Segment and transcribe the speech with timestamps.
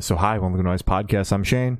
[0.00, 1.32] So, hi, welcome to Noise Podcast.
[1.32, 1.76] I'm Shane,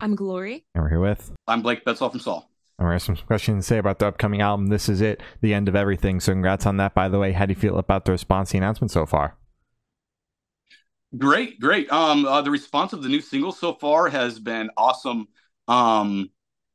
[0.00, 0.64] I'm Glory.
[0.74, 1.32] and we're here with.
[1.46, 2.50] I'm Blake Bedsaul from Saul.
[2.78, 4.68] And we're going to have some questions to say about the upcoming album.
[4.68, 6.18] This is it, the end of everything.
[6.20, 7.32] So, congrats on that, by the way.
[7.32, 9.36] How do you feel about the response to the announcement so far?
[11.18, 11.92] Great, great.
[11.92, 15.28] Um, uh, the response of the new single so far has been awesome.
[15.66, 16.30] Um,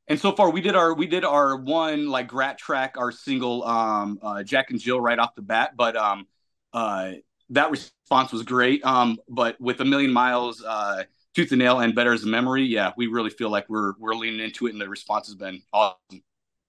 [0.06, 3.64] and so far we did our we did our one like grat track, our single
[3.64, 6.28] um, uh, Jack and Jill right off the bat, but um,
[6.72, 7.12] uh,
[7.50, 8.84] that response was great.
[8.84, 11.04] Um, but with a million miles, uh,
[11.34, 14.14] tooth and nail, and better as a memory, yeah, we really feel like we're we're
[14.14, 16.22] leaning into it, and the response has been awesome.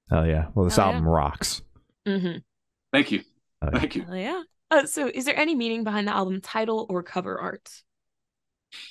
[0.09, 0.47] Hell yeah.
[0.53, 1.61] Well, this Hell album rocks.
[2.07, 2.39] Mm-hmm.
[2.93, 3.23] Thank you,
[3.61, 3.79] Hell yeah.
[3.79, 4.05] thank you.
[4.11, 4.43] yeah.
[4.71, 7.69] Uh, so, is there any meaning behind the album title or cover art?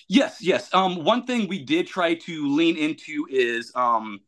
[0.09, 0.73] Yes, yes.
[0.73, 4.21] Um, one thing we did try to lean into is um,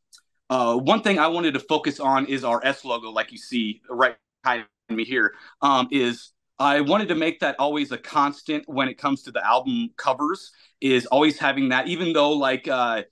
[0.51, 3.81] uh, one thing I wanted to focus on is our S logo, like you see
[3.89, 5.35] right behind me here.
[5.63, 9.45] Um, is I wanted to make that always a constant when it comes to the
[9.47, 10.53] album covers.
[10.81, 13.03] Is always having that, even though like uh,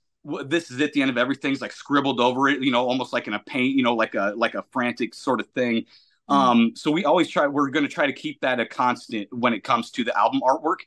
[0.45, 3.27] this is at the end of everything's like scribbled over it, you know, almost like
[3.27, 5.85] in a paint, you know, like a like a frantic sort of thing.
[6.27, 7.47] Um, so we always try.
[7.47, 10.41] We're going to try to keep that a constant when it comes to the album
[10.41, 10.79] artwork.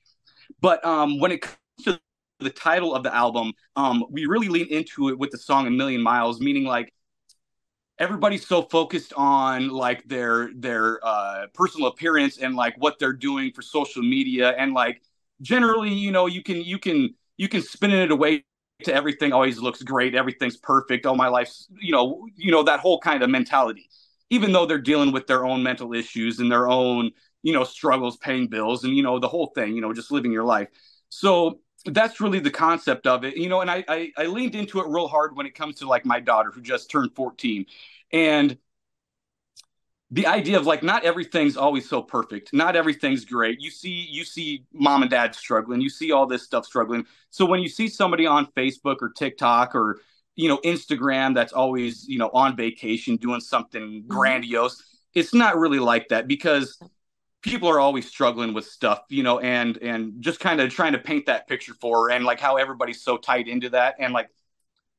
[0.61, 2.01] But um, when it comes to
[2.41, 5.71] the title of the album, um, we really lean into it with the song "A
[5.71, 6.93] Million Miles," meaning like
[7.99, 13.53] everybody's so focused on like their their uh, personal appearance and like what they're doing
[13.53, 15.03] for social media, and like
[15.43, 18.45] generally, you know, you can you can you can spin it away
[18.85, 22.81] to everything always looks great, everything's perfect, all my life's you know you know that
[22.81, 23.89] whole kind of mentality.
[24.31, 27.11] Even though they're dealing with their own mental issues and their own
[27.43, 30.33] you know struggles paying bills and you know the whole thing you know just living
[30.33, 30.69] your life
[31.09, 34.81] so that's really the concept of it you know and I, I i leaned into
[34.81, 37.67] it real hard when it comes to like my daughter who just turned 14
[38.13, 38.59] and
[40.11, 43.61] the idea of like not everything's always so perfect not everything's great.
[43.61, 47.07] You see you see mom and dad struggling you see all this stuff struggling.
[47.31, 50.01] So when you see somebody on facebook or tiktok or
[50.35, 54.09] you know instagram that's always you know on vacation doing something mm-hmm.
[54.09, 54.83] grandiose
[55.15, 56.81] it's not really like that because
[57.43, 60.99] people are always struggling with stuff you know and and just kind of trying to
[60.99, 64.29] paint that picture for her and like how everybody's so tied into that and like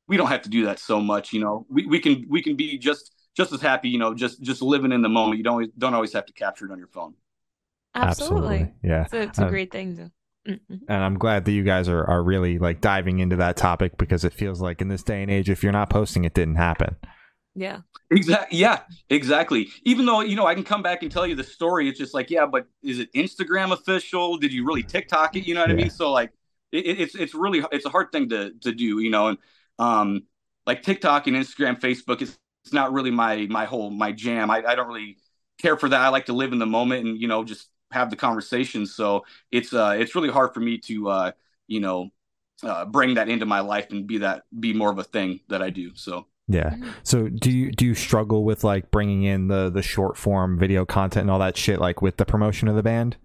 [0.07, 2.55] we don't have to do that so much you know we, we can we can
[2.55, 5.53] be just just as happy you know just just living in the moment you don't
[5.53, 7.13] always, don't always have to capture it on your phone
[7.95, 8.71] Absolutely.
[8.83, 9.07] Yeah.
[9.07, 10.11] So, it's a Uh, great thing to.
[10.47, 10.81] Mhm.
[10.87, 14.23] And I'm glad that you guys are, are really like diving into that topic because
[14.23, 16.95] it feels like in this day and age, if you're not posting, it didn't happen.
[17.59, 17.81] Yeah.
[18.09, 18.57] Exactly.
[18.57, 19.67] Yeah, exactly.
[19.83, 21.89] Even though, you know, I can come back and tell you the story.
[21.89, 24.37] It's just like, yeah, but is it Instagram official?
[24.37, 25.45] Did you really TikTok it?
[25.45, 25.89] You know what I mean?
[25.89, 26.31] So like,
[26.71, 29.37] it, it's, it's really, it's a hard thing to, to do, you know, and,
[29.77, 30.23] um,
[30.65, 34.49] like TikTok and Instagram, Facebook is, it's not really my, my whole, my jam.
[34.49, 35.17] I, I don't really
[35.61, 35.99] care for that.
[35.99, 38.85] I like to live in the moment and, you know, just have the conversation.
[38.85, 41.31] So it's, uh, it's really hard for me to, uh,
[41.67, 42.11] you know,
[42.63, 45.61] uh, bring that into my life and be that, be more of a thing that
[45.61, 45.91] I do.
[45.95, 46.25] So.
[46.49, 46.75] Yeah.
[47.03, 50.83] So do you do you struggle with like bringing in the the short form video
[50.83, 53.17] content and all that shit like with the promotion of the band?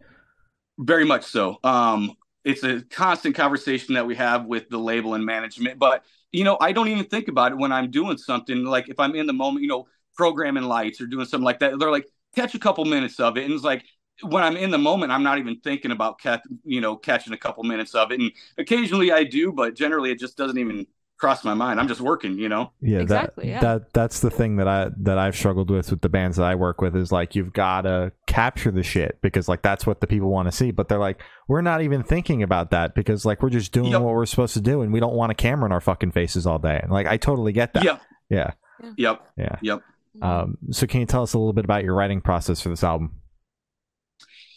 [0.78, 1.56] Very much so.
[1.64, 2.12] Um,
[2.44, 5.78] it's a constant conversation that we have with the label and management.
[5.78, 8.64] But you know, I don't even think about it when I'm doing something.
[8.64, 11.78] Like if I'm in the moment, you know, programming lights or doing something like that,
[11.78, 13.84] they're like, catch a couple minutes of it, and it's like
[14.20, 17.38] when I'm in the moment, I'm not even thinking about catch, you know, catching a
[17.38, 18.20] couple minutes of it.
[18.20, 20.86] And occasionally I do, but generally it just doesn't even
[21.24, 21.80] cross my mind.
[21.80, 22.70] I'm just working, you know.
[22.82, 23.60] Yeah, Exactly, that yeah.
[23.60, 26.54] that that's the thing that I that I've struggled with with the bands that I
[26.54, 30.06] work with is like you've got to capture the shit because like that's what the
[30.06, 33.42] people want to see, but they're like we're not even thinking about that because like
[33.42, 34.02] we're just doing Yep.
[34.02, 36.46] what we're supposed to do and we don't want a camera in our fucking faces
[36.46, 36.78] all day.
[36.82, 37.84] And like I totally get that.
[37.84, 38.02] Yep.
[38.28, 38.50] Yeah.
[38.98, 39.26] Yep.
[39.38, 39.56] Yeah.
[39.62, 39.80] Yep.
[40.20, 42.84] Um so can you tell us a little bit about your writing process for this
[42.84, 43.12] album?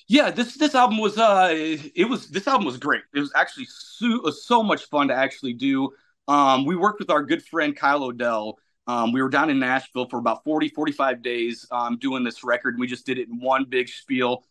[0.09, 3.03] Yeah, this this album was uh it was this album was great.
[3.13, 5.91] It was actually so, uh, so much fun to actually do.
[6.27, 8.57] Um we worked with our good friend Kile Odell.
[8.87, 12.75] Um we were down in Nashville for about 40 45 days um doing this record.
[12.75, 14.43] And We just did it in one big spiel.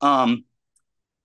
[0.00, 0.44] Um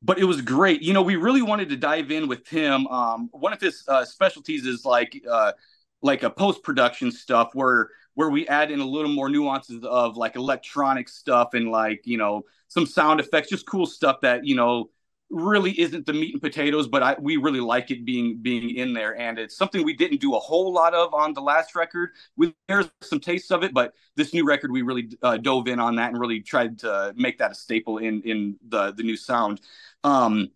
[0.03, 0.81] but it was great.
[0.81, 2.87] You know, we really wanted to dive in with him.
[2.87, 5.53] Um one of his uh, specialties is like uh
[6.01, 10.35] like a post-production stuff where where we add in a little more nuances of like
[10.35, 14.89] electronic stuff and like, you know, some sound effects, just cool stuff that you know
[15.31, 18.93] really isn't the meat and potatoes, but I, we really like it being being in
[18.93, 22.11] there, and it's something we didn't do a whole lot of on the last record.
[22.35, 25.79] We, there's some tastes of it, but this new record we really uh, dove in
[25.79, 29.17] on that and really tried to make that a staple in in the the new
[29.17, 29.61] sound.
[30.03, 30.51] Um,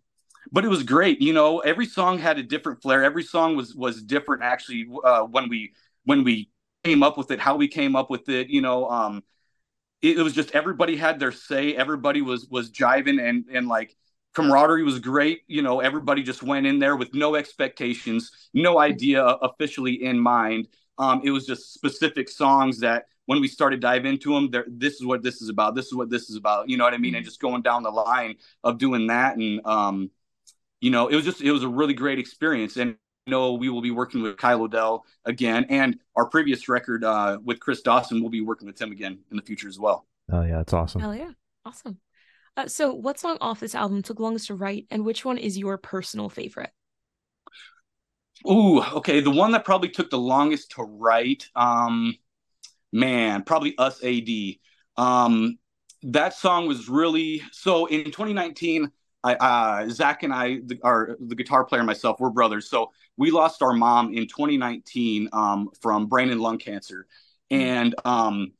[0.51, 1.59] but it was great, you know.
[1.59, 3.03] Every song had a different flair.
[3.03, 5.73] Every song was was different actually uh, when we
[6.03, 6.49] when we
[6.83, 8.89] came up with it, how we came up with it, you know.
[8.89, 9.23] Um,
[10.01, 13.95] it, it was just everybody had their say everybody was was jiving and and like
[14.35, 15.41] camaraderie was great.
[15.47, 20.67] You know, everybody just went in there with no expectations, no idea officially in mind.
[20.97, 25.05] Um, it was just specific songs that when we started dive into them, this is
[25.05, 25.73] what this is about.
[25.73, 26.69] This is what this is about.
[26.69, 27.15] You know what I mean?
[27.15, 30.11] And just going down the line of doing that, and um,
[30.79, 32.77] you know, it was just it was a really great experience.
[32.77, 32.95] And
[33.25, 37.39] you know, we will be working with Kile Odell again, and our previous record uh,
[37.43, 40.05] with Chris Dawson, we'll be working with him again in the future as well.
[40.31, 41.01] Oh yeah, that's awesome.
[41.01, 41.31] Hell yeah,
[41.65, 41.97] awesome.
[42.57, 45.57] Uh, so, what song off this album took longest to write, and which one is
[45.57, 46.71] your personal favorite?
[48.49, 49.19] Ooh, okay.
[49.19, 52.15] The one that probably took the longest to write, um,
[52.93, 54.29] man, probably Us AD.
[54.97, 55.57] Um,
[56.03, 58.91] that song was really so in 2019.
[59.23, 62.69] I, uh, Zach and I, the, our the guitar player and myself, we're brothers.
[62.69, 67.07] So we lost our mom in 2019 um, from brain and lung cancer,
[67.49, 67.55] hmm.
[67.55, 68.51] and um,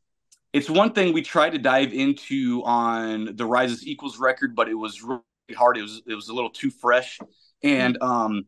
[0.55, 4.69] it's one thing we tried to dive into on the Rise As Equals record, but
[4.69, 5.21] it was really
[5.53, 5.77] hard.
[5.77, 7.19] It was it was a little too fresh,
[7.61, 8.45] and um,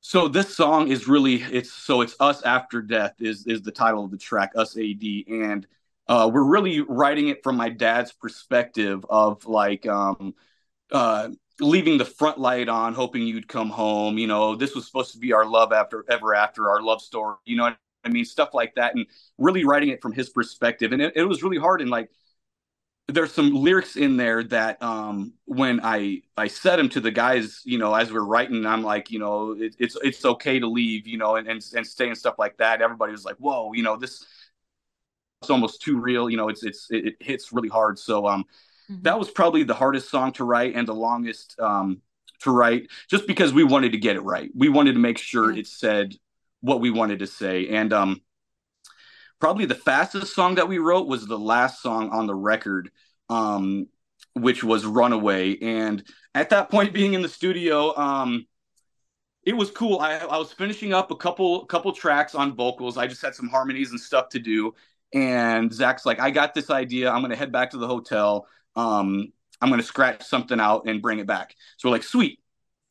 [0.00, 4.04] so this song is really it's so it's us after death is is the title
[4.04, 5.68] of the track, us AD, and
[6.08, 10.34] uh, we're really writing it from my dad's perspective of like um,
[10.90, 11.28] uh,
[11.60, 14.18] leaving the front light on, hoping you'd come home.
[14.18, 17.36] You know, this was supposed to be our love after ever after our love story.
[17.44, 19.06] You know I mean, stuff like that, and
[19.38, 20.92] really writing it from his perspective.
[20.92, 21.80] And it, it was really hard.
[21.80, 22.10] And like,
[23.08, 27.60] there's some lyrics in there that um, when I I said them to the guys,
[27.64, 31.06] you know, as we're writing, I'm like, you know, it, it's it's okay to leave,
[31.06, 32.80] you know, and, and and stay and stuff like that.
[32.80, 34.24] Everybody was like, whoa, you know, this
[35.42, 37.98] it's almost too real, you know, it's it's it, it hits really hard.
[37.98, 38.44] So um,
[38.90, 39.02] mm-hmm.
[39.02, 42.02] that was probably the hardest song to write and the longest um
[42.40, 44.50] to write, just because we wanted to get it right.
[44.54, 46.14] We wanted to make sure it said
[46.60, 47.68] what we wanted to say.
[47.68, 48.20] And um,
[49.40, 52.90] probably the fastest song that we wrote was the last song on the record,
[53.28, 53.86] um,
[54.34, 55.56] which was Runaway.
[55.58, 56.04] And
[56.34, 58.46] at that point, being in the studio, um,
[59.42, 59.98] it was cool.
[60.00, 62.98] I, I was finishing up a couple couple tracks on vocals.
[62.98, 64.74] I just had some harmonies and stuff to do.
[65.12, 67.10] And Zach's like, I got this idea.
[67.10, 68.46] I'm gonna head back to the hotel.
[68.76, 71.54] Um, I'm gonna scratch something out and bring it back.
[71.78, 72.40] So we're like, sweet.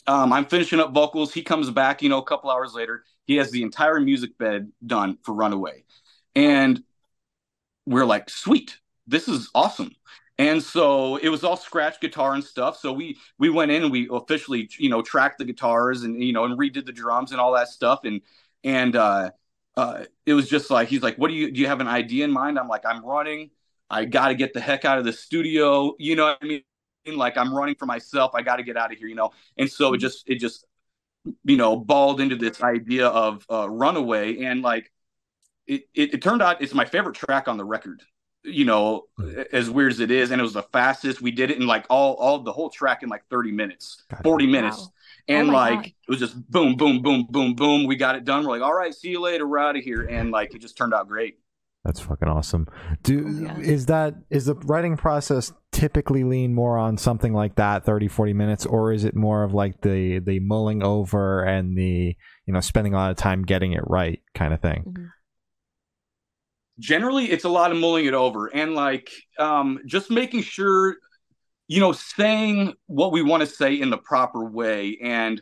[0.07, 1.33] Um, I'm finishing up vocals.
[1.33, 3.03] He comes back, you know, a couple hours later.
[3.29, 5.83] He has the entire music bed done for Runaway.
[6.33, 6.83] And
[7.85, 9.91] we're like, sweet, this is awesome.
[10.39, 12.79] And so it was all scratch guitar and stuff.
[12.79, 16.33] So we we went in and we officially, you know, tracked the guitars and you
[16.33, 17.99] know and redid the drums and all that stuff.
[18.03, 18.21] And
[18.63, 19.29] and uh,
[19.77, 21.61] uh, it was just like he's like, "What do you do?
[21.61, 23.51] You have an idea in mind?" I'm like, "I'm running.
[23.91, 26.63] I got to get the heck out of the studio." You know what I mean?
[27.05, 28.31] Like I'm running for myself.
[28.33, 29.07] I got to get out of here.
[29.07, 29.33] You know.
[29.55, 30.65] And so it just it just
[31.43, 34.91] you know, balled into this idea of uh, Runaway, and like
[35.67, 38.01] it, it, it, turned out it's my favorite track on the record.
[38.43, 39.45] You know, mm.
[39.51, 41.21] as weird as it is, and it was the fastest.
[41.21, 44.47] We did it in like all all the whole track in like thirty minutes, forty
[44.47, 44.87] minutes, wow.
[45.27, 45.85] and oh like God.
[45.85, 47.85] it was just boom, boom, boom, boom, boom.
[47.85, 48.45] We got it done.
[48.45, 49.47] We're like, all right, see you later.
[49.47, 51.37] We're out of here, and like it just turned out great.
[51.89, 52.67] That's fucking awesome.
[53.01, 53.57] Do oh, yeah.
[53.57, 58.33] is that is the writing process typically lean more on something like that 30 40
[58.33, 62.15] minutes or is it more of like the the mulling over and the
[62.45, 64.83] you know spending a lot of time getting it right kind of thing?
[64.87, 65.05] Mm-hmm.
[66.77, 69.09] Generally it's a lot of mulling it over and like
[69.39, 70.95] um just making sure
[71.67, 75.41] you know saying what we want to say in the proper way and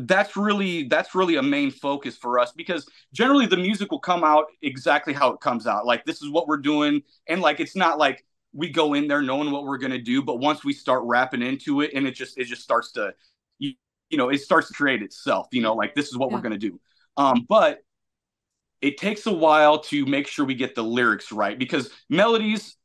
[0.00, 4.24] that's really that's really a main focus for us because generally the music will come
[4.24, 5.86] out exactly how it comes out.
[5.86, 7.02] Like this is what we're doing.
[7.28, 10.22] And like it's not like we go in there knowing what we're going to do
[10.22, 13.12] but once we start rapping into it and it just it just starts to
[13.58, 13.72] you,
[14.08, 16.36] you know it starts to create itself you know like this is what yeah.
[16.36, 16.80] we're going to do.
[17.16, 17.80] Um but
[18.82, 22.76] it takes a while to make sure we get the lyrics right because melodies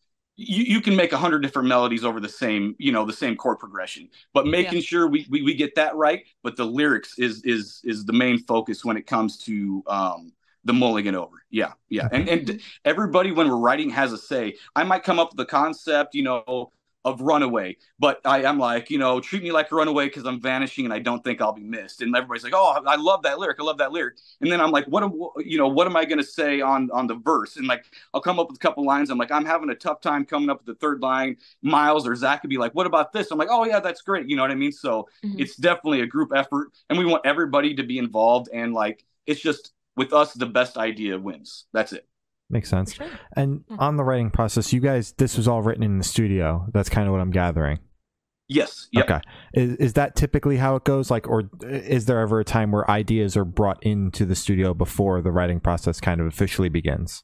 [0.41, 3.35] you, you can make a hundred different melodies over the same, you know, the same
[3.35, 4.81] chord progression, but making yeah.
[4.81, 6.23] sure we, we, we get that right.
[6.43, 10.33] But the lyrics is is is the main focus when it comes to um,
[10.63, 11.43] the mulligan over.
[11.49, 12.07] Yeah, yeah.
[12.11, 14.55] And and everybody when we're writing has a say.
[14.75, 16.71] I might come up with the concept, you know,
[17.03, 20.39] of Runaway, but I am like, you know, treat me like a runaway because I'm
[20.39, 22.01] vanishing and I don't think I'll be missed.
[22.01, 23.59] And everybody's like, oh, I love that lyric.
[23.59, 24.17] I love that lyric.
[24.39, 26.89] And then I'm like, what, am, you know, what am I going to say on
[26.91, 27.57] on the verse?
[27.57, 29.09] And like, I'll come up with a couple lines.
[29.09, 31.37] I'm like, I'm having a tough time coming up with the third line.
[31.63, 33.31] Miles or Zach could be like, what about this?
[33.31, 34.29] I'm like, oh yeah, that's great.
[34.29, 34.71] You know what I mean?
[34.71, 35.39] So mm-hmm.
[35.39, 38.49] it's definitely a group effort, and we want everybody to be involved.
[38.53, 41.65] And like, it's just with us, the best idea wins.
[41.73, 42.07] That's it.
[42.51, 42.93] Makes sense.
[42.93, 43.07] Sure.
[43.35, 43.77] And yeah.
[43.79, 46.67] on the writing process, you guys, this was all written in the studio.
[46.73, 47.79] That's kind of what I'm gathering.
[48.49, 48.89] Yes.
[48.91, 49.05] Yep.
[49.05, 49.21] Okay.
[49.53, 51.09] Is, is that typically how it goes?
[51.09, 55.21] Like, or is there ever a time where ideas are brought into the studio before
[55.21, 57.23] the writing process kind of officially begins?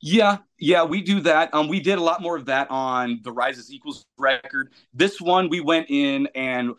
[0.00, 1.54] Yeah, yeah, we do that.
[1.54, 4.72] Um, we did a lot more of that on the Rise As Equals record.
[4.92, 6.72] This one, we went in and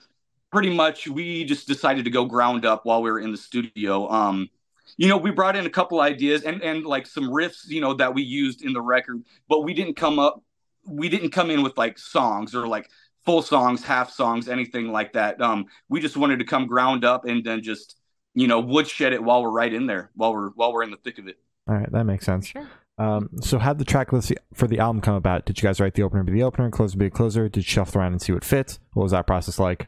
[0.52, 4.10] pretty much we just decided to go ground up while we were in the studio.
[4.12, 4.50] Um,
[4.98, 7.94] you know, we brought in a couple ideas and and like some riffs, you know,
[7.96, 10.44] that we used in the record, but we didn't come up,
[10.88, 12.90] we didn't come in with like songs or like
[13.26, 15.42] full songs, half songs, anything like that.
[15.42, 17.98] Um, we just wanted to come ground up and then just,
[18.34, 20.98] you know, woodshed it while we're right in there, while we're while we're in the
[20.98, 21.38] thick of it.
[21.68, 22.48] All right, that makes sense.
[22.48, 22.68] Sure.
[23.00, 25.46] Um, so how did the track list for the album come about?
[25.46, 27.50] Did you guys write the opener be the opener, closer be the closer?
[27.50, 28.80] Did you shuffle around and see what fits?
[28.94, 29.88] What was that process like?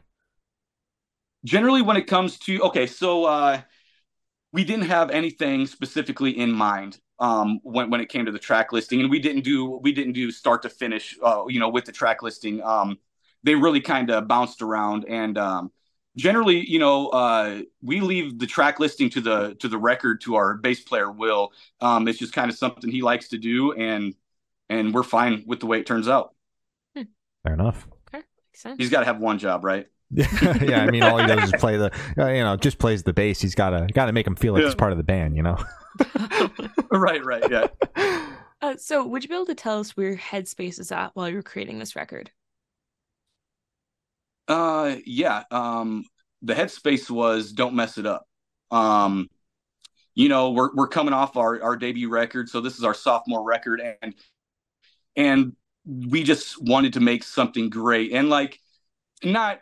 [1.44, 3.60] Generally, when it comes to okay, so uh,
[4.56, 8.72] we didn't have anything specifically in mind um, when when it came to the track
[8.72, 11.84] listing, and we didn't do we didn't do start to finish, uh, you know, with
[11.84, 12.62] the track listing.
[12.62, 12.98] Um,
[13.42, 15.72] they really kind of bounced around, and um,
[16.16, 20.36] generally, you know, uh, we leave the track listing to the to the record to
[20.36, 21.52] our bass player Will.
[21.82, 24.14] Um, it's just kind of something he likes to do, and
[24.70, 26.34] and we're fine with the way it turns out.
[26.94, 27.86] Fair enough.
[28.08, 28.76] Okay, makes sense.
[28.78, 29.86] He's got to have one job, right?
[30.10, 33.12] yeah, I mean, all he does is play the, uh, you know, just plays the
[33.12, 33.40] bass.
[33.40, 34.68] He's got to got to make him feel like Yeah.
[34.68, 35.56] he's part of the band, you know.
[36.90, 37.66] right, right, yeah.
[38.62, 41.42] Uh, so, would you be able to tell us where Headspace is at while you're
[41.42, 42.30] creating this record?
[44.48, 45.42] Uh, yeah.
[45.50, 46.04] Um,
[46.42, 48.26] the headspace was don't mess it up.
[48.70, 49.28] Um,
[50.14, 53.44] you know, we're we're coming off our our debut record, so this is our sophomore
[53.44, 54.14] record, and
[55.16, 58.58] and we just wanted to make something great, and like
[59.24, 59.60] not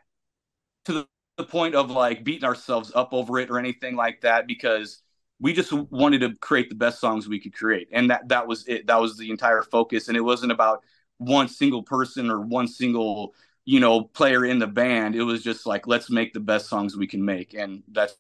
[0.85, 4.47] to the, the point of like beating ourselves up over it or anything like that,
[4.47, 5.03] because
[5.41, 8.67] we just wanted to create the best songs we could create, and that that was
[8.67, 8.87] it.
[8.87, 10.83] That was the entire focus, and it wasn't about
[11.19, 15.15] one single person or one single you know player in the band.
[15.17, 18.17] It was just like let's make the best songs we can make, and that's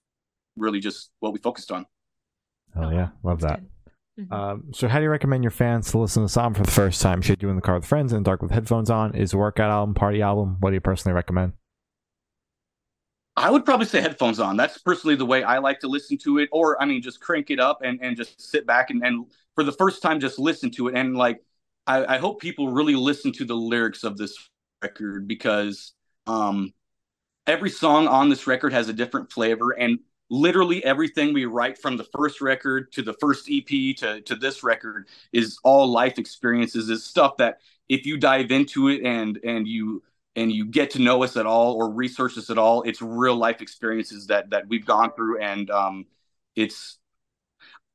[0.56, 1.86] really just what we focused on.
[2.76, 3.60] Oh yeah, love that.
[3.60, 3.70] Good.
[4.16, 4.32] Mhm.
[4.32, 6.70] Um, so how do you recommend your fans to listen to the song for the
[6.70, 7.20] first time?
[7.20, 9.14] Should you in the car with friends in the dark with headphones on?
[9.14, 10.56] Is it a workout album, party album?
[10.60, 11.54] What do you personally recommend?
[13.36, 14.56] I would probably say headphones on.
[14.56, 16.48] That's personally the way I like to listen to it.
[16.52, 19.64] Or I mean, just crank it up and, and just sit back and, and for
[19.64, 20.94] the first time just listen to it.
[20.94, 21.42] And like
[21.86, 24.36] I, I hope people really listen to the lyrics of this
[24.82, 25.92] record because
[26.26, 26.72] um
[27.46, 29.98] every song on this record has a different flavor and
[30.30, 34.62] literally everything we write from the first record to the first EP to to this
[34.62, 39.66] record is all life experiences is stuff that if you dive into it and and
[39.68, 40.02] you
[40.36, 43.36] and you get to know us at all or research us at all, it's real
[43.36, 46.06] life experiences that that we've gone through, and um,
[46.56, 46.98] it's.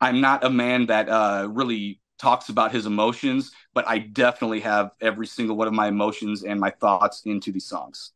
[0.01, 4.91] I'm not a man that uh, really talks about his emotions, but I definitely have
[5.01, 8.11] every single one of my emotions and my thoughts into these songs.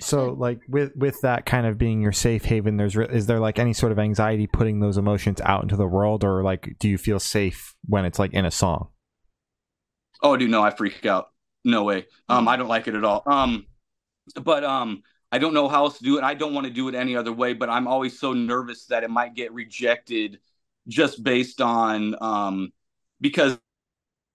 [0.00, 3.40] So like with with that kind of being your safe haven, there's re- is there
[3.40, 6.88] like any sort of anxiety putting those emotions out into the world, or like do
[6.88, 8.88] you feel safe when it's like in a song?
[10.22, 11.31] Oh, dude, no, I freak out.
[11.64, 12.06] No way.
[12.28, 13.22] Um, I don't like it at all.
[13.26, 13.66] Um,
[14.42, 16.24] but um, I don't know how else to do it.
[16.24, 17.52] I don't want to do it any other way.
[17.52, 20.40] But I'm always so nervous that it might get rejected,
[20.88, 22.72] just based on um,
[23.20, 23.58] because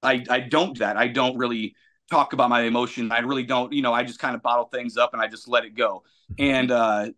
[0.03, 0.98] I I don't do that.
[0.98, 1.75] I don't really
[2.10, 3.12] talk about my emotion.
[3.12, 3.74] I really don't.
[3.74, 6.03] You know, I just kind of bottle things up and I just let it go.
[6.38, 7.10] And uh,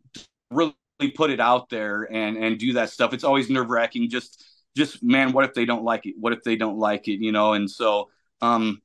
[0.51, 0.73] really
[1.15, 3.13] put it out there and and do that stuff.
[3.13, 4.09] It's always nerve wracking.
[4.09, 4.43] Just
[4.75, 6.15] just man, what if they don't like it?
[6.17, 7.23] What if they don't like it?
[7.23, 8.09] You know, and so
[8.41, 8.81] um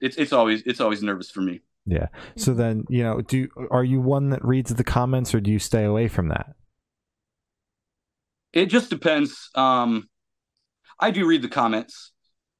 [0.00, 2.08] it's it's always it's always nervous for me Yeah.
[2.36, 5.58] So then you know, do are you one that reads the comments, or do you
[5.60, 6.54] stay away from that?
[8.52, 10.08] it just depends um
[11.00, 12.12] i do read the comments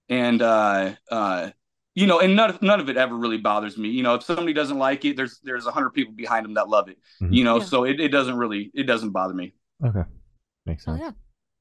[0.09, 1.51] and uh uh
[1.95, 4.23] you know and none of, none of it ever really bothers me you know if
[4.23, 7.33] somebody doesn't like it there's there's a hundred people behind them that love it Mhm.
[7.33, 7.65] you know Yeah.
[7.65, 9.55] so it, it doesn't really it doesn't bother me
[9.85, 10.05] Okay,
[10.67, 11.01] makes Oh sense.
[11.05, 11.13] yeah.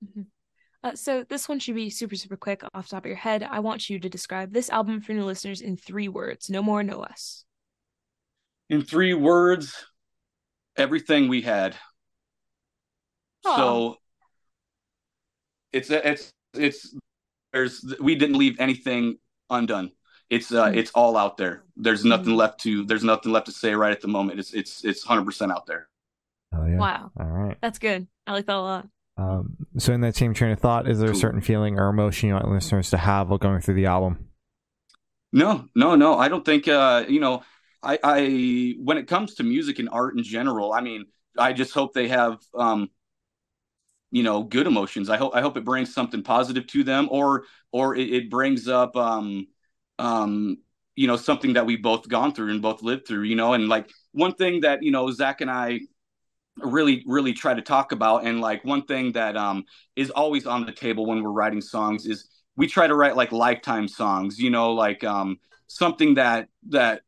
[0.06, 0.26] Mhm.
[0.86, 3.42] Uh, so this one should be super super quick off the top of your head.
[3.42, 6.84] I want you to describe this album for new listeners in three words, no more,
[6.84, 7.44] no less.
[8.70, 9.86] in three words
[10.78, 11.76] everything we had
[13.44, 13.98] so
[15.72, 16.96] it's it's it's
[17.54, 19.18] there's we didn't leave anything
[19.50, 19.92] undone
[20.30, 20.78] it's uh Hmm.
[20.78, 22.42] it's all out there there's nothing Hmm.
[22.44, 25.52] left to there's nothing left to say right at the moment it's it's it's 100%
[25.52, 25.88] out there
[26.54, 26.78] Oh yeah.
[26.80, 27.58] Wow, All right.
[27.62, 28.08] that's good.
[28.26, 28.88] I like that a lot.
[29.18, 32.28] Um, so in that same train of thought, is there a certain feeling or emotion
[32.28, 34.30] you want listeners to have while going through the album?
[35.32, 36.18] No, no, no.
[36.18, 37.44] I don't think uh, you know,
[37.82, 41.06] I I when it comes to music and art in general, I mean,
[41.38, 42.90] I just hope they have um
[44.12, 45.10] you know, good emotions.
[45.10, 48.68] I hope I hope it brings something positive to them or or it, it brings
[48.68, 49.48] up um
[50.00, 50.58] um
[50.96, 53.68] you know, something that we've both gone through and both lived through, you know, and
[53.68, 55.82] like one thing that, you know, Zach and I
[56.58, 60.66] really really try to talk about and like one thing that um is always on
[60.66, 64.50] the table when we're writing songs is we try to write like lifetime songs, you
[64.50, 67.02] know, like um something that that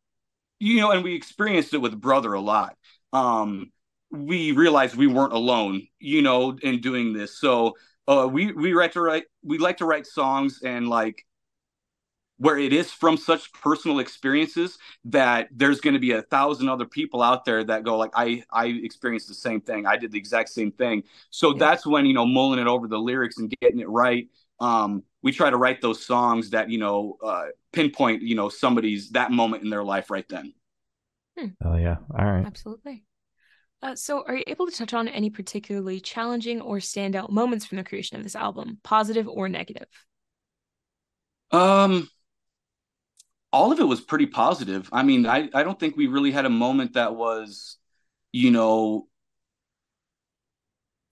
[0.60, 2.76] you know, and we experienced it with brother a lot.
[3.14, 3.72] Um,
[4.12, 7.40] we realized we weren't alone, you know, in doing this.
[7.40, 7.76] So
[8.08, 11.26] uh, we we write to write we like to write songs and like
[12.38, 16.86] where it is from such personal experiences that there's going to be a thousand other
[16.86, 20.18] people out there that go like i i experienced the same thing i did the
[20.18, 21.60] exact same thing so yeah.
[21.60, 24.28] that's when you know mulling it over the lyrics and getting it right
[24.60, 29.10] um we try to write those songs that you know uh pinpoint you know somebody's
[29.12, 30.54] that moment in their life right then
[31.38, 31.48] hmm.
[31.64, 33.04] oh yeah all right absolutely
[33.84, 37.78] uh, so, are you able to touch on any particularly challenging or standout moments from
[37.78, 39.88] the creation of this album, positive or negative?
[41.52, 42.10] Um,
[43.52, 44.90] all of it was pretty positive.
[44.92, 47.78] I mean, I, I don't think we really had a moment that was,
[48.32, 49.08] you know,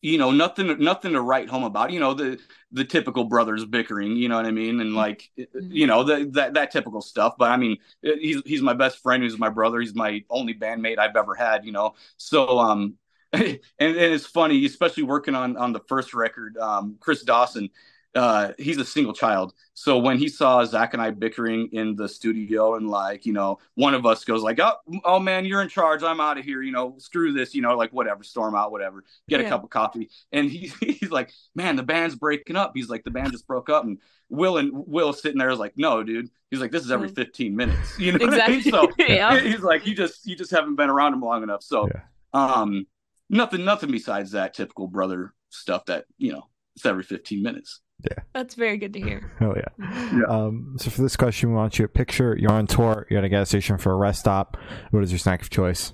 [0.01, 1.92] you know, nothing nothing to write home about.
[1.92, 2.39] You know, the
[2.72, 4.80] the typical brothers bickering, you know what I mean?
[4.80, 5.72] And like mm-hmm.
[5.72, 7.36] you know, the, that that typical stuff.
[7.39, 11.00] But I mean, he's he's my best friend, he's my brother, he's my only bandmate
[11.00, 11.96] I've ever had, you know.
[12.18, 12.96] So um
[13.34, 17.70] and, and it's funny, especially working on on the first record, um, Chris Dawson,
[18.16, 19.54] uh, he's a single child.
[19.74, 23.60] So when he saw Zach and I bickering in the studio, and like, you know,
[23.76, 26.02] one of us goes like, "Oh, oh man, you're in charge.
[26.02, 26.62] I'm out of here.
[26.62, 27.54] You know, screw this.
[27.54, 29.04] You know, like whatever, storm out, whatever.
[29.28, 29.48] Get yeah.
[29.48, 33.04] a cup of coffee." And he's he's like, "Man, the band's breaking up." He's like,
[33.04, 36.30] "The band just broke up." And Will and Will sitting there is like, "No, dude."
[36.52, 38.44] He's like, "This is every 15 minutes." You know exactly.
[38.44, 38.62] I mean?
[38.64, 39.40] So yeah.
[39.42, 42.02] he's like, "You just you just haven't been around him long enough." So, yeah.
[42.34, 42.88] um,
[43.30, 47.82] nothing nothing besides that typical brother stuff that you know it's every 15 minutes.
[48.04, 48.24] Yeah.
[48.34, 49.32] That's very good to hear.
[49.42, 50.12] Oh yeah.
[50.14, 50.24] yeah.
[50.28, 53.25] Um, so for this question, we want you to picture you're on tour, you're at
[53.25, 54.58] a gas station for a rest stop.
[54.92, 55.94] What is your snack of choice?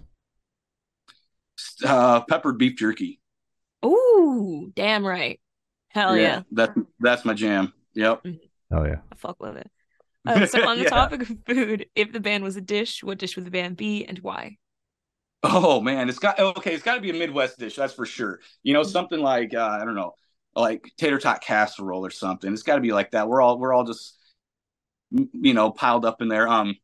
[1.84, 3.20] Uh, peppered beef jerky.
[3.86, 5.39] Ooh, damn right.
[5.89, 6.22] Hell yeah.
[6.24, 6.41] yeah.
[6.51, 7.74] That's that's my jam.
[7.93, 8.24] Yep.
[8.24, 8.77] Mm-hmm.
[8.77, 9.01] Oh yeah.
[9.12, 9.70] I fuck with it.
[10.25, 10.89] Uh, so on the yeah.
[10.89, 14.05] topic of food, if the band was a dish, what dish would the band be
[14.05, 14.58] and why?
[15.43, 16.74] Oh man, it's got okay.
[16.74, 18.39] It's got to be a Midwest dish, that's for sure.
[18.63, 18.91] You know, mm-hmm.
[18.91, 20.13] something like uh, I don't know,
[20.55, 22.51] like tater tot casserole or something.
[22.51, 23.27] It's got to be like that.
[23.27, 24.18] We're all we're all just
[25.11, 26.48] you know piled up in there.
[26.48, 26.75] Um,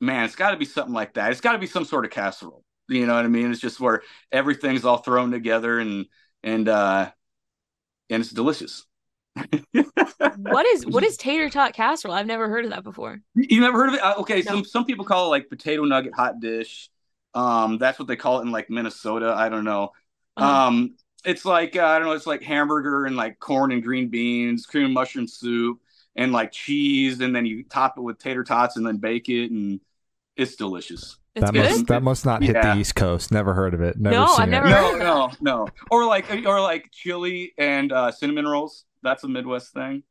[0.00, 1.30] man, it's got to be something like that.
[1.30, 2.64] It's got to be some sort of casserole.
[2.88, 3.50] You know what I mean?
[3.50, 6.06] It's just where everything's all thrown together and
[6.42, 7.10] and uh
[8.10, 8.84] and it's delicious.
[10.36, 12.14] what is what is tater tot casserole?
[12.14, 13.20] I've never heard of that before.
[13.34, 14.02] You never heard of it?
[14.02, 14.52] Uh, okay, no.
[14.52, 16.90] some some people call it like potato nugget hot dish.
[17.34, 19.32] Um, that's what they call it in like Minnesota.
[19.34, 19.92] I don't know.
[20.36, 20.66] Uh-huh.
[20.66, 24.08] Um, it's like uh, I don't know, it's like hamburger and like corn and green
[24.08, 25.78] beans, cream and mushroom soup,
[26.16, 29.50] and like cheese, and then you top it with tater tots and then bake it,
[29.50, 29.80] and
[30.36, 31.18] it's delicious.
[31.34, 31.70] It's that good?
[31.70, 32.74] must that must not hit yeah.
[32.74, 33.30] the East Coast.
[33.30, 33.98] Never heard of it.
[33.98, 34.50] Never no, I've it.
[34.50, 35.68] never no, no, no.
[35.90, 38.84] Or like or like chili and uh, cinnamon rolls.
[39.02, 40.02] That's a Midwest thing.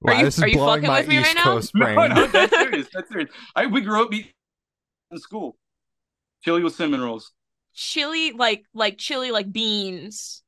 [0.00, 1.94] Wow, are you, are you fucking with me East right Coast now?
[1.94, 2.88] No, no, that's serious.
[2.94, 3.30] That's serious.
[3.54, 4.30] I we grew up eating
[5.10, 5.56] in school.
[6.44, 7.32] Chili with cinnamon rolls
[7.78, 10.42] chili like like chili like beans.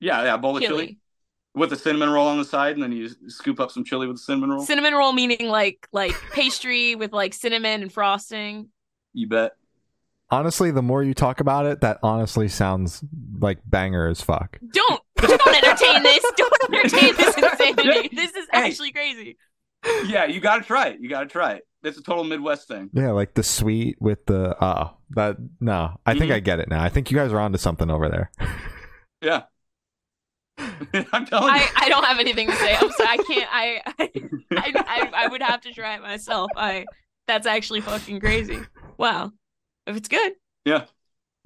[0.00, 0.86] Yeah, yeah, bowl of chili.
[0.86, 0.98] chili.
[1.54, 4.16] with a cinnamon roll on the side, and then you scoop up some chili with
[4.16, 4.64] a cinnamon roll.
[4.64, 8.68] Cinnamon roll meaning like like pastry with like cinnamon and frosting.
[9.12, 9.52] You bet.
[10.30, 13.02] Honestly, the more you talk about it, that honestly sounds
[13.38, 14.58] like banger as fuck.
[14.72, 16.24] Don't don't entertain this.
[16.36, 18.14] Don't entertain this insanity.
[18.14, 18.68] This is hey.
[18.68, 19.36] actually crazy.
[20.06, 21.00] Yeah, you gotta try it.
[21.00, 21.67] You gotta try it.
[21.82, 22.90] It's a total Midwest thing.
[22.92, 26.00] Yeah, like the sweet with the uh that no.
[26.04, 26.20] I mm-hmm.
[26.20, 26.82] think I get it now.
[26.82, 28.30] I think you guys are onto something over there.
[29.22, 29.42] yeah.
[31.12, 31.68] I'm telling I, you.
[31.76, 32.74] I don't have anything to say.
[32.74, 33.08] I'm sorry.
[33.08, 33.48] I can't.
[33.50, 33.80] I
[34.50, 36.50] I, I I, would have to try it myself.
[36.56, 36.84] I
[37.28, 38.58] that's actually fucking crazy.
[38.96, 39.32] Wow.
[39.86, 40.32] If it's good.
[40.64, 40.84] Yeah.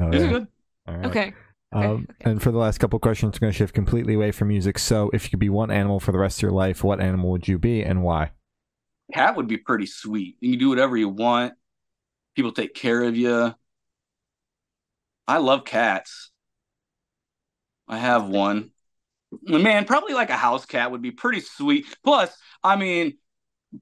[0.01, 0.31] Oh, it's yeah.
[0.31, 0.49] good.
[0.89, 1.09] Okay.
[1.09, 1.35] Okay.
[1.73, 2.05] Um, okay.
[2.21, 4.79] And for the last couple questions, we're going to shift completely away from music.
[4.79, 7.31] So, if you could be one animal for the rest of your life, what animal
[7.31, 8.33] would you be and why?
[9.13, 10.37] Cat would be pretty sweet.
[10.41, 11.55] You can do whatever you want.
[12.35, 13.55] People take care of you.
[15.29, 16.31] I love cats.
[17.89, 18.71] I have one.
[19.43, 21.87] Man, probably like a house cat would be pretty sweet.
[22.05, 23.19] Plus, I mean,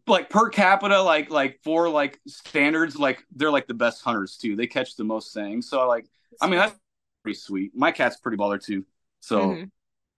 [0.06, 4.56] like per capita, like like for like standards, like they're like the best hunters too.
[4.56, 5.68] They catch the most things.
[5.68, 6.06] So like,
[6.40, 6.76] I mean, that's
[7.22, 7.72] pretty sweet.
[7.74, 8.84] My cat's pretty baller too.
[9.20, 9.64] So mm-hmm.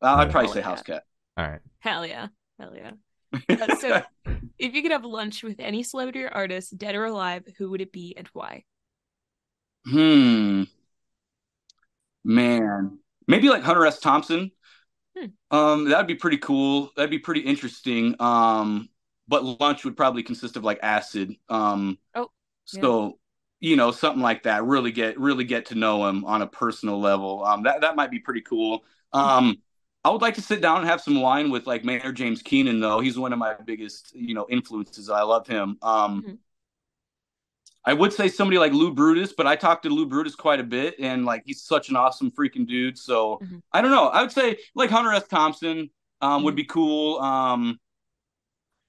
[0.03, 1.05] I'd probably say house cat.
[1.37, 1.61] All right.
[1.79, 2.29] Hell yeah.
[2.59, 2.93] Hell yeah.
[3.49, 4.03] Uh, so,
[4.59, 7.81] if you could have lunch with any celebrity or artist, dead or alive, who would
[7.81, 8.65] it be and why?
[9.87, 10.65] Hmm.
[12.25, 13.99] Man, maybe like Hunter S.
[13.99, 14.53] Thompson.
[15.19, 15.57] Hmm.
[15.57, 16.91] Um, that'd be pretty cool.
[16.97, 18.15] That'd be pretty interesting.
[18.21, 18.89] Um,
[19.29, 21.35] but lunch would probably consist of like acid.
[21.49, 22.29] Um, oh,
[22.65, 23.19] so
[23.61, 23.71] yeah.
[23.71, 24.65] you know something like that.
[24.65, 27.45] Really get really get to know him on a personal level.
[27.45, 28.85] Um, that that might be pretty cool.
[29.13, 29.59] Um,
[30.05, 32.81] I would like to sit down and have some wine with like Maynard James Keenan,
[32.81, 33.01] though.
[33.01, 35.09] He's one of my biggest, you know, influences.
[35.09, 35.79] I love him.
[35.81, 36.35] Um, mm-hmm.
[37.85, 40.65] I would say somebody like Lou Brutus, but I talked to Lou Brutus quite a
[40.65, 42.99] bit, and like he's such an awesome freaking dude.
[42.99, 43.59] So mm-hmm.
[43.73, 44.09] I don't know.
[44.09, 45.27] I would say like Hunter S.
[45.29, 46.45] Thompson um, mm-hmm.
[46.45, 47.19] would be cool.
[47.21, 47.79] Um,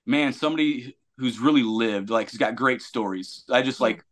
[0.06, 3.44] man, somebody who's really lived, like he's got great stories.
[3.50, 4.04] I just like,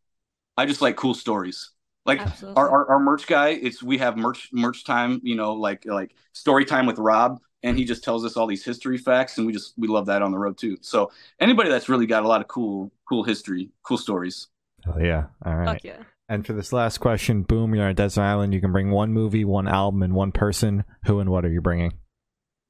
[0.58, 1.72] I just like cool stories.
[2.06, 2.22] Like
[2.56, 6.16] our, our, our merch guy, it's we have merch merch time, you know, like like
[6.34, 9.54] story time with Rob, and he just tells us all these history facts, and we
[9.54, 10.78] just we love that on the road too.
[10.82, 14.48] So anybody that's really got a lot of cool cool history, cool stories.
[14.88, 15.74] Oh yeah, all right.
[15.74, 16.04] Fuck yeah.
[16.28, 18.54] And for this last question, boom, you're on a desert island.
[18.54, 20.86] You can bring one movie, one album, and one person.
[21.06, 21.92] Who and what are you bringing?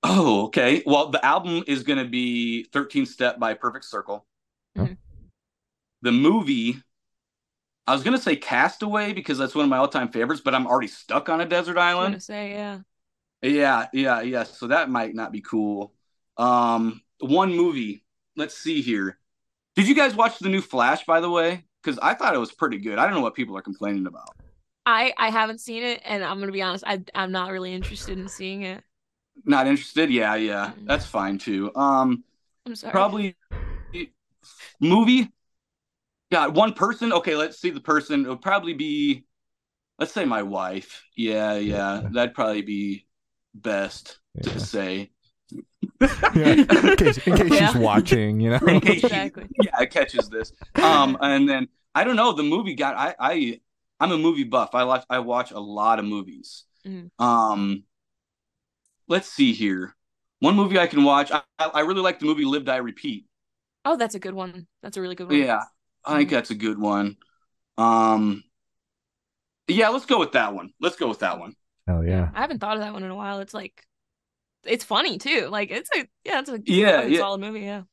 [0.03, 0.81] Oh, okay.
[0.85, 4.25] Well, the album is going to be 13 Step by Perfect Circle.
[4.75, 4.93] Mm-hmm.
[6.01, 6.81] The movie
[7.87, 10.87] I was gonna say Castaway because that's one of my all-time favorites, but I'm already
[10.87, 12.13] stuck on a desert island.
[12.13, 12.79] I was say yeah.
[13.41, 14.43] Yeah, yeah, yeah.
[14.43, 15.93] So that might not be cool.
[16.37, 18.03] Um, one movie.
[18.35, 19.17] Let's see here.
[19.75, 21.65] Did you guys watch the new Flash, by the way?
[21.83, 22.99] Because I thought it was pretty good.
[22.99, 24.35] I don't know what people are complaining about.
[24.85, 26.83] I I haven't seen it, and I'm gonna be honest.
[26.85, 28.83] I I'm not really interested in seeing it.
[29.45, 30.11] Not interested?
[30.11, 30.71] Yeah, yeah.
[30.85, 31.71] That's fine too.
[31.75, 32.23] Um,
[32.65, 32.91] I'm sorry.
[32.91, 33.35] Probably
[34.79, 35.31] movie
[36.31, 37.13] got one person.
[37.13, 38.25] Okay, let's see the person.
[38.25, 39.25] It would probably be,
[39.99, 41.03] let's say my wife.
[41.15, 43.05] Yeah, yeah, that'd probably be
[43.53, 44.53] best yeah.
[44.53, 45.11] to say.
[46.01, 47.71] yeah, in case, in case yeah.
[47.71, 48.59] she's watching, you know.
[48.65, 49.43] exactly.
[49.43, 50.53] She, yeah, catches this.
[50.75, 52.33] Um, and then I don't know.
[52.33, 52.95] The movie got.
[52.95, 53.61] I I
[53.99, 54.73] I'm a movie buff.
[54.73, 56.63] I like I watch a lot of movies.
[56.87, 57.11] Mm.
[57.19, 57.83] Um,
[59.07, 59.95] let's see here.
[60.39, 61.31] One movie I can watch.
[61.31, 63.27] I, I really like the movie Live Die Repeat.
[63.85, 64.65] Oh, that's a good one.
[64.81, 65.37] That's a really good one.
[65.37, 65.61] Yeah,
[66.05, 67.17] I think that's a good one.
[67.77, 68.43] Um,
[69.67, 70.73] yeah, let's go with that one.
[70.79, 71.55] Let's go with that one.
[71.87, 72.29] Hell yeah!
[72.33, 73.39] I haven't thought of that one in a while.
[73.39, 73.85] It's like,
[74.65, 75.47] it's funny too.
[75.49, 77.19] Like it's a yeah, it's a yeah, yeah.
[77.19, 77.61] solid movie.
[77.61, 77.83] Yeah.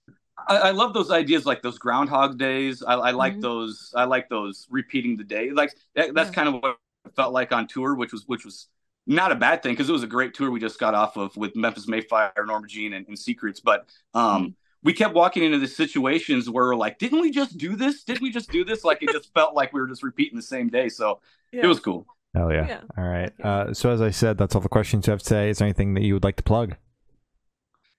[0.46, 2.82] I, I, love those ideas, like those Groundhog Days.
[2.82, 3.40] I, I like mm-hmm.
[3.42, 3.92] those.
[3.96, 5.50] I like those repeating the day.
[5.50, 6.34] Like that, that's yeah.
[6.34, 8.68] kind of what it felt like on tour, which was which was
[9.06, 11.36] not a bad thing because it was a great tour we just got off of
[11.36, 13.60] with Memphis May Fire, Norma Jean, and, and Secrets.
[13.60, 14.50] But um, mm-hmm
[14.82, 18.04] we kept walking into the situations where we're like, didn't we just do this?
[18.04, 18.84] Didn't we just do this?
[18.84, 20.88] Like it just felt like we were just repeating the same day.
[20.88, 21.20] So
[21.52, 21.64] yeah.
[21.64, 22.06] it was cool.
[22.34, 22.66] Hell yeah.
[22.66, 22.80] yeah.
[22.96, 23.32] All right.
[23.40, 25.50] Uh, so as I said, that's all the questions you have today.
[25.50, 26.76] Is there anything that you would like to plug?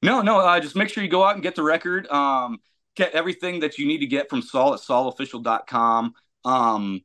[0.01, 0.39] No, no.
[0.39, 2.07] Uh, just make sure you go out and get the record.
[2.07, 2.59] Um,
[2.95, 6.13] get everything that you need to get from Saul at saulofficial.com.
[6.45, 7.01] Um,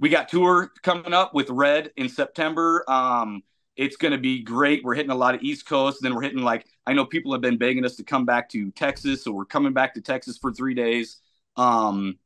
[0.00, 2.84] we got tour coming up with Red in September.
[2.88, 3.44] Um,
[3.76, 4.84] it's going to be great.
[4.84, 5.98] We're hitting a lot of East Coast.
[6.02, 8.70] Then we're hitting like, I know people have been begging us to come back to
[8.72, 9.24] Texas.
[9.24, 11.18] So we're coming back to Texas for three days.
[11.56, 12.18] Um,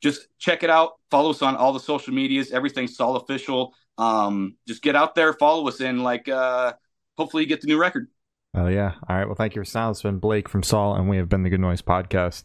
[0.00, 0.92] just check it out.
[1.10, 2.52] Follow us on all the social medias.
[2.52, 3.74] Everything's Saul official.
[3.98, 6.72] Um, just get out there, follow us, and like, uh,
[7.16, 8.08] hopefully you get the new record.
[8.54, 8.94] Oh yeah.
[9.08, 9.26] All right.
[9.26, 9.94] Well, thank you for sound.
[9.94, 12.44] It's been Blake from Saul, and we have been the Good Noise Podcast.